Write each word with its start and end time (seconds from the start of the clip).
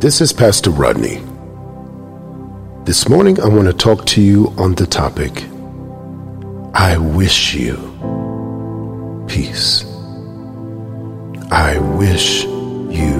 This 0.00 0.20
is 0.20 0.32
Pastor 0.32 0.70
Rodney. 0.70 1.20
This 2.84 3.08
morning 3.08 3.40
I 3.40 3.48
want 3.48 3.66
to 3.66 3.72
talk 3.72 4.06
to 4.06 4.22
you 4.22 4.54
on 4.56 4.76
the 4.76 4.86
topic 4.86 5.44
I 6.72 6.96
wish 6.98 7.52
you 7.56 7.74
peace. 9.26 9.84
I 11.50 11.78
wish 11.96 12.44
you 12.44 13.18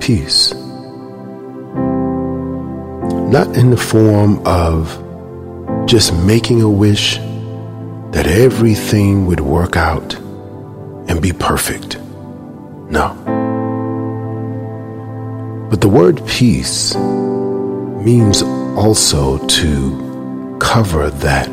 peace. 0.00 0.54
Not 3.34 3.56
in 3.56 3.70
the 3.70 3.76
form 3.76 4.40
of 4.46 5.02
just 5.86 6.14
making 6.14 6.62
a 6.62 6.70
wish 6.70 7.16
that 8.12 8.28
everything 8.28 9.26
would 9.26 9.40
work 9.40 9.76
out 9.76 10.14
and 10.14 11.20
be 11.20 11.32
perfect. 11.32 11.98
No. 12.88 13.35
But 15.68 15.80
the 15.80 15.88
word 15.88 16.24
peace 16.26 16.94
means 16.94 18.42
also 18.76 19.44
to 19.46 20.58
cover 20.60 21.10
that 21.10 21.48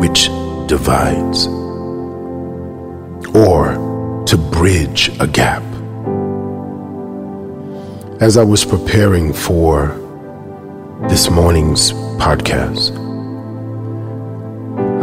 which 0.00 0.28
divides 0.68 1.48
or 3.34 4.24
to 4.26 4.36
bridge 4.36 5.10
a 5.18 5.26
gap. 5.26 5.62
As 8.20 8.36
I 8.36 8.44
was 8.44 8.64
preparing 8.64 9.32
for 9.32 9.88
this 11.08 11.28
morning's 11.28 11.92
podcast, 12.22 12.96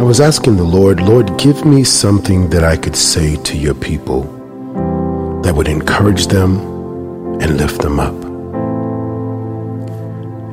I 0.00 0.02
was 0.02 0.18
asking 0.18 0.56
the 0.56 0.64
Lord, 0.64 1.02
Lord, 1.02 1.36
give 1.38 1.66
me 1.66 1.84
something 1.84 2.48
that 2.48 2.64
I 2.64 2.78
could 2.78 2.96
say 2.96 3.36
to 3.36 3.58
your 3.58 3.74
people 3.74 4.22
that 5.42 5.54
would 5.54 5.68
encourage 5.68 6.28
them 6.28 6.58
and 7.42 7.58
lift 7.58 7.82
them 7.82 8.00
up. 8.00 8.29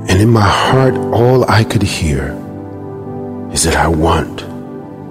And 0.09 0.21
in 0.21 0.29
my 0.29 0.47
heart, 0.47 0.95
all 0.95 1.49
I 1.49 1.63
could 1.63 1.83
hear 1.83 2.31
is 3.51 3.63
that 3.63 3.75
I 3.75 3.87
want 3.87 4.39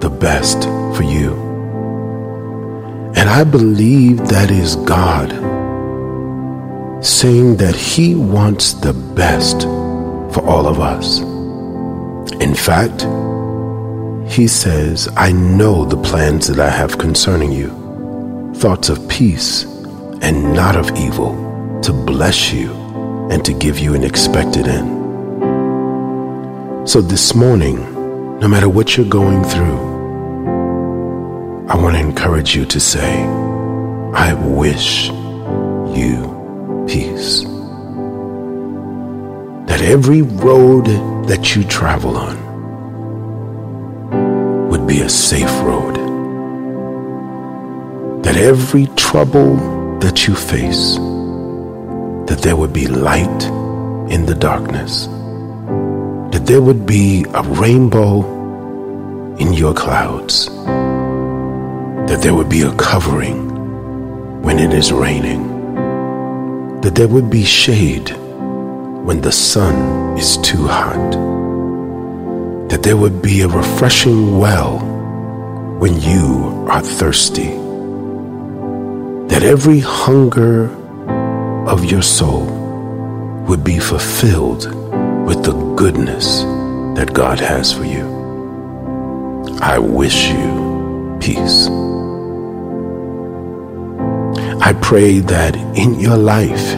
the 0.00 0.08
best 0.08 0.64
for 0.96 1.02
you. 1.02 1.34
And 3.14 3.28
I 3.28 3.44
believe 3.44 4.18
that 4.28 4.50
is 4.50 4.76
God 4.76 5.30
saying 7.04 7.56
that 7.56 7.74
He 7.76 8.14
wants 8.14 8.72
the 8.72 8.92
best 8.92 9.62
for 10.32 10.40
all 10.44 10.66
of 10.66 10.80
us. 10.80 11.20
In 12.40 12.54
fact, 12.54 13.02
He 14.32 14.48
says, 14.48 15.08
I 15.16 15.32
know 15.32 15.84
the 15.84 16.02
plans 16.02 16.46
that 16.48 16.58
I 16.58 16.70
have 16.70 16.98
concerning 16.98 17.52
you, 17.52 17.68
thoughts 18.56 18.88
of 18.88 19.08
peace 19.08 19.64
and 20.22 20.54
not 20.54 20.74
of 20.74 20.90
evil, 20.96 21.80
to 21.82 21.92
bless 21.92 22.52
you 22.52 22.85
and 23.30 23.44
to 23.44 23.52
give 23.52 23.78
you 23.78 23.94
an 23.94 24.04
expected 24.04 24.66
end. 24.68 24.96
So 26.88 27.00
this 27.00 27.34
morning, 27.34 27.76
no 28.38 28.48
matter 28.48 28.68
what 28.68 28.96
you're 28.96 29.08
going 29.08 29.42
through, 29.44 29.96
I 31.68 31.74
want 31.74 31.96
to 31.96 32.00
encourage 32.00 32.54
you 32.54 32.64
to 32.66 32.78
say, 32.78 33.24
I 34.14 34.34
wish 34.34 35.08
you 35.08 36.84
peace. 36.86 37.42
That 39.66 39.82
every 39.82 40.22
road 40.22 40.86
that 41.26 41.56
you 41.56 41.64
travel 41.64 42.16
on 42.16 42.36
would 44.68 44.86
be 44.86 45.00
a 45.00 45.08
safe 45.08 45.50
road. 45.62 45.96
That 48.22 48.36
every 48.36 48.86
trouble 48.94 49.56
that 49.98 50.28
you 50.28 50.36
face, 50.36 50.96
that 52.36 52.42
there 52.42 52.56
would 52.56 52.72
be 52.74 52.86
light 52.86 53.44
in 54.12 54.26
the 54.26 54.34
darkness. 54.34 55.06
That 56.32 56.44
there 56.44 56.60
would 56.60 56.84
be 56.84 57.24
a 57.32 57.42
rainbow 57.42 59.36
in 59.38 59.54
your 59.54 59.72
clouds. 59.72 60.46
That 62.06 62.20
there 62.20 62.34
would 62.34 62.50
be 62.50 62.60
a 62.60 62.76
covering 62.76 64.42
when 64.42 64.58
it 64.58 64.74
is 64.74 64.92
raining 64.92 65.56
that 66.82 66.94
there 66.94 67.08
would 67.08 67.30
be 67.30 67.42
shade 67.42 68.10
when 69.06 69.20
the 69.22 69.32
sun 69.32 70.16
is 70.16 70.36
too 70.38 70.68
hot, 70.68 71.10
that 72.68 72.82
there 72.84 72.96
would 72.96 73.20
be 73.20 73.40
a 73.40 73.48
refreshing 73.48 74.38
well 74.38 74.78
when 75.80 76.00
you 76.00 76.66
are 76.70 76.82
thirsty, 76.82 77.50
that 79.26 79.42
every 79.42 79.80
hunger 79.80 80.68
of 81.66 81.84
your 81.84 82.02
soul 82.02 82.46
would 83.48 83.64
be 83.64 83.78
fulfilled 83.78 84.66
with 85.26 85.44
the 85.44 85.52
goodness 85.74 86.42
that 86.96 87.12
God 87.12 87.40
has 87.40 87.72
for 87.72 87.84
you. 87.84 88.06
I 89.60 89.78
wish 89.78 90.28
you 90.28 91.18
peace. 91.20 91.68
I 94.62 94.72
pray 94.80 95.18
that 95.20 95.56
in 95.76 95.98
your 95.98 96.16
life 96.16 96.74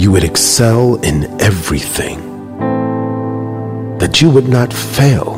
you 0.00 0.10
would 0.12 0.24
excel 0.24 0.96
in 0.96 1.24
everything, 1.40 2.18
that 3.98 4.22
you 4.22 4.30
would 4.30 4.48
not 4.48 4.72
fail, 4.72 5.36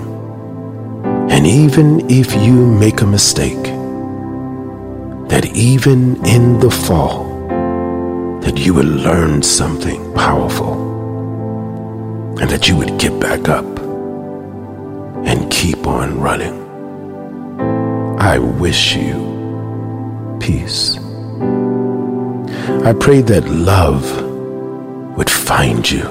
and 1.29 1.45
even 1.47 2.09
if 2.09 2.35
you 2.35 2.55
make 2.55 3.01
a 3.01 3.07
mistake, 3.07 3.76
that 5.29 5.45
even 5.57 6.25
in 6.25 6.61
the 6.61 6.71
fall, 6.71 7.25
that 8.41 8.59
you 8.59 8.75
would 8.75 8.87
learn 8.87 9.43
something 9.43 10.15
powerful, 10.15 10.75
and 12.41 12.49
that 12.51 12.69
you 12.69 12.77
would 12.77 12.99
get 12.99 13.19
back 13.21 13.49
up 13.49 13.65
and 15.27 15.51
keep 15.51 15.87
on 15.87 16.21
running. 16.21 16.55
I 18.21 18.39
wish 18.39 18.95
you 18.95 20.39
peace. 20.41 20.99
I 22.85 22.93
pray 22.93 23.21
that 23.23 23.49
love 23.49 24.05
would 25.17 25.31
find 25.31 25.91
you 25.91 26.07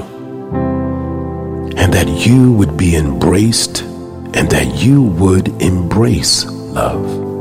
and 1.78 1.94
that 1.94 2.08
you 2.08 2.52
would 2.54 2.76
be 2.76 2.96
embraced 2.96 3.82
and 3.82 4.50
that 4.50 4.76
you 4.76 5.02
would 5.02 5.48
embrace 5.62 6.46
love 6.46 7.35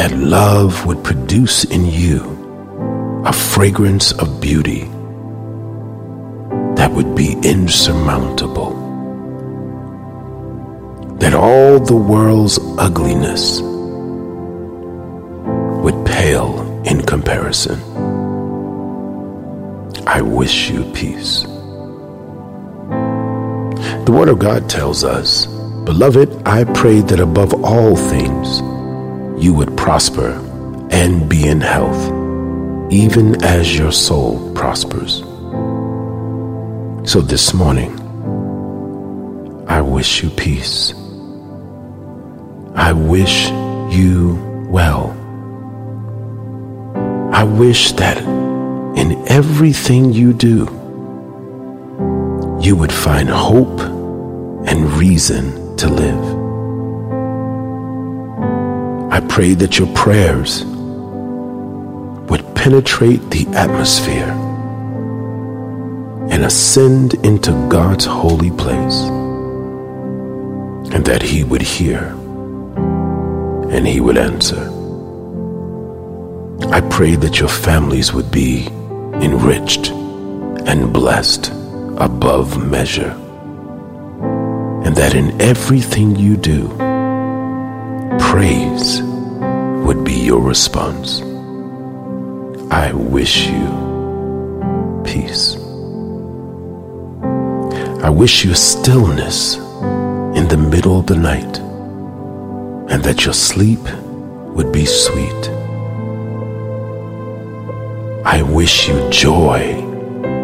that 0.00 0.16
love 0.16 0.86
would 0.86 1.04
produce 1.04 1.64
in 1.64 1.84
you 1.84 3.22
a 3.26 3.32
fragrance 3.34 4.12
of 4.12 4.40
beauty 4.40 4.84
that 6.74 6.90
would 6.90 7.14
be 7.14 7.34
insurmountable. 7.44 8.70
That 11.18 11.34
all 11.34 11.78
the 11.78 11.94
world's 11.94 12.58
ugliness 12.78 13.60
would 15.84 16.06
pale 16.06 16.82
in 16.86 17.02
comparison. 17.02 17.78
I 20.06 20.22
wish 20.22 20.70
you 20.70 20.90
peace. 20.94 21.42
The 24.06 24.12
Word 24.16 24.30
of 24.30 24.38
God 24.38 24.66
tells 24.70 25.04
us, 25.04 25.44
Beloved, 25.84 26.48
I 26.48 26.64
pray 26.64 27.02
that 27.02 27.20
above 27.20 27.62
all 27.62 27.96
things 27.96 28.62
you 29.40 29.54
would 29.54 29.76
prosper 29.76 30.32
and 30.90 31.28
be 31.28 31.48
in 31.48 31.60
health, 31.60 32.12
even 32.92 33.42
as 33.42 33.76
your 33.78 33.90
soul 33.90 34.52
prospers. 34.54 35.20
So 37.10 37.20
this 37.22 37.54
morning, 37.54 37.98
I 39.66 39.80
wish 39.80 40.22
you 40.22 40.28
peace. 40.30 40.92
I 42.74 42.92
wish 42.92 43.48
you 43.90 44.66
well. 44.68 45.16
I 47.32 47.44
wish 47.44 47.92
that 47.92 48.18
in 48.98 49.26
everything 49.28 50.12
you 50.12 50.34
do, 50.34 50.66
you 52.60 52.76
would 52.76 52.92
find 52.92 53.28
hope 53.28 53.80
and 54.68 54.92
reason 54.92 55.76
to 55.78 55.88
live. 55.88 56.39
I 59.20 59.26
pray 59.26 59.52
that 59.52 59.78
your 59.78 59.88
prayers 59.94 60.64
would 62.30 62.54
penetrate 62.54 63.30
the 63.30 63.46
atmosphere 63.48 64.30
and 66.30 66.42
ascend 66.42 67.12
into 67.22 67.50
God's 67.68 68.06
holy 68.06 68.50
place, 68.50 69.02
and 70.94 71.04
that 71.04 71.20
He 71.20 71.44
would 71.44 71.60
hear 71.60 72.16
and 73.68 73.86
He 73.86 74.00
would 74.00 74.16
answer. 74.16 74.70
I 76.72 76.80
pray 76.80 77.14
that 77.16 77.40
your 77.40 77.50
families 77.50 78.14
would 78.14 78.30
be 78.30 78.68
enriched 79.20 79.90
and 79.90 80.94
blessed 80.94 81.50
above 81.98 82.56
measure, 82.56 83.10
and 84.86 84.96
that 84.96 85.14
in 85.14 85.38
everything 85.42 86.16
you 86.16 86.38
do, 86.38 86.68
praise 88.18 89.09
would 89.90 90.04
be 90.04 90.14
your 90.14 90.40
response. 90.40 91.20
I 92.70 92.92
wish 92.92 93.48
you 93.48 93.66
peace. 95.04 95.56
I 98.00 98.08
wish 98.08 98.44
you 98.44 98.54
stillness 98.54 99.56
in 100.38 100.46
the 100.46 100.56
middle 100.56 101.00
of 101.00 101.06
the 101.08 101.16
night 101.16 101.58
and 102.88 103.02
that 103.02 103.24
your 103.24 103.34
sleep 103.34 103.82
would 104.54 104.70
be 104.70 104.84
sweet. 104.84 105.42
I 108.24 108.42
wish 108.42 108.86
you 108.88 109.10
joy 109.10 109.60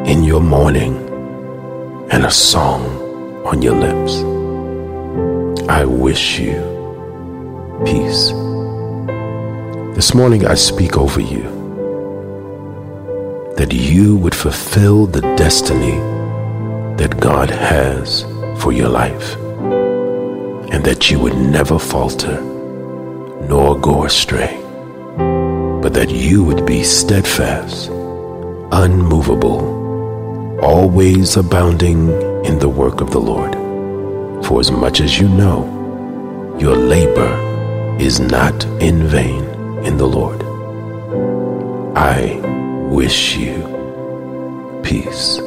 in 0.06 0.24
your 0.24 0.40
morning 0.40 0.96
and 2.10 2.24
a 2.24 2.32
song 2.32 2.82
on 3.46 3.62
your 3.62 3.76
lips. 3.76 4.12
I 5.68 5.84
wish 5.84 6.40
you 6.40 6.58
peace. 7.84 8.32
This 9.96 10.14
morning 10.14 10.44
I 10.44 10.56
speak 10.56 10.98
over 10.98 11.22
you 11.22 11.44
that 13.56 13.72
you 13.72 14.18
would 14.18 14.34
fulfill 14.34 15.06
the 15.06 15.22
destiny 15.38 15.96
that 16.98 17.18
God 17.18 17.48
has 17.48 18.24
for 18.60 18.72
your 18.72 18.90
life 18.90 19.36
and 20.70 20.84
that 20.84 21.10
you 21.10 21.18
would 21.18 21.38
never 21.38 21.78
falter 21.78 22.42
nor 23.48 23.80
go 23.80 24.04
astray, 24.04 24.60
but 25.80 25.94
that 25.94 26.10
you 26.10 26.44
would 26.44 26.66
be 26.66 26.82
steadfast, 26.82 27.88
unmovable, 28.72 30.60
always 30.62 31.38
abounding 31.38 32.10
in 32.44 32.58
the 32.58 32.68
work 32.68 33.00
of 33.00 33.12
the 33.12 33.18
Lord. 33.32 33.54
For 34.44 34.60
as 34.60 34.70
much 34.70 35.00
as 35.00 35.18
you 35.18 35.26
know, 35.26 35.64
your 36.60 36.76
labor 36.76 37.96
is 37.98 38.20
not 38.20 38.62
in 38.82 39.06
vain 39.06 39.55
in 39.86 39.96
the 39.98 40.06
Lord. 40.06 40.42
I 41.96 42.40
wish 42.90 43.36
you 43.36 43.54
peace. 44.82 45.40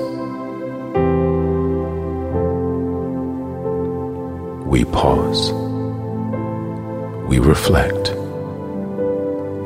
We 4.65 4.85
pause, 4.85 5.51
we 7.27 7.39
reflect, 7.39 8.09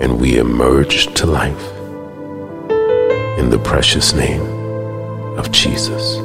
and 0.02 0.20
we 0.20 0.40
emerge 0.40 1.14
to 1.14 1.28
life 1.28 1.70
in 3.38 3.52
the 3.52 3.62
precious 3.64 4.14
name 4.14 4.42
of 5.38 5.52
Jesus. 5.52 6.18